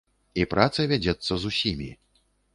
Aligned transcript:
І 0.39 0.45
праца 0.53 0.85
вядзецца 0.93 1.33
з 1.45 1.53
усімі. 1.53 1.93